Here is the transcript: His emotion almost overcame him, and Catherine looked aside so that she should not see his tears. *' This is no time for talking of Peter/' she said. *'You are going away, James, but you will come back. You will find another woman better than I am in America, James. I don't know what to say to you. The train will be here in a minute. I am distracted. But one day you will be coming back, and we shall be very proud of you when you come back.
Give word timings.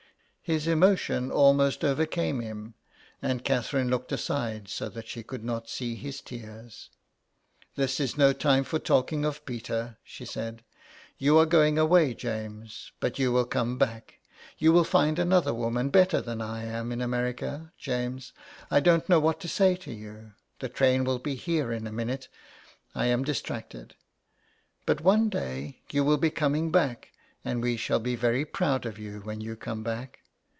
His 0.43 0.67
emotion 0.67 1.31
almost 1.31 1.81
overcame 1.85 2.41
him, 2.41 2.73
and 3.21 3.41
Catherine 3.45 3.89
looked 3.89 4.11
aside 4.11 4.67
so 4.67 4.89
that 4.89 5.07
she 5.07 5.23
should 5.29 5.45
not 5.45 5.69
see 5.69 5.95
his 5.95 6.19
tears. 6.19 6.89
*' 7.33 7.75
This 7.77 8.01
is 8.01 8.17
no 8.17 8.33
time 8.33 8.65
for 8.65 8.77
talking 8.77 9.23
of 9.23 9.45
Peter/' 9.45 9.95
she 10.03 10.25
said. 10.25 10.65
*'You 11.17 11.37
are 11.37 11.45
going 11.45 11.77
away, 11.77 12.13
James, 12.13 12.91
but 12.99 13.17
you 13.17 13.31
will 13.31 13.45
come 13.45 13.77
back. 13.77 14.15
You 14.57 14.73
will 14.73 14.83
find 14.83 15.19
another 15.19 15.53
woman 15.53 15.87
better 15.89 16.19
than 16.19 16.41
I 16.41 16.65
am 16.65 16.91
in 16.91 16.99
America, 16.99 17.71
James. 17.77 18.33
I 18.69 18.81
don't 18.81 19.07
know 19.07 19.21
what 19.21 19.39
to 19.41 19.47
say 19.47 19.77
to 19.77 19.93
you. 19.93 20.33
The 20.59 20.67
train 20.67 21.05
will 21.05 21.19
be 21.19 21.35
here 21.35 21.71
in 21.71 21.87
a 21.87 21.93
minute. 21.93 22.27
I 22.93 23.05
am 23.05 23.23
distracted. 23.23 23.95
But 24.85 24.99
one 24.99 25.29
day 25.29 25.79
you 25.93 26.03
will 26.03 26.17
be 26.17 26.31
coming 26.31 26.71
back, 26.71 27.11
and 27.45 27.61
we 27.61 27.77
shall 27.77 27.99
be 27.99 28.17
very 28.17 28.43
proud 28.43 28.85
of 28.85 28.99
you 28.99 29.21
when 29.21 29.39
you 29.39 29.55
come 29.55 29.81
back. 29.81 30.17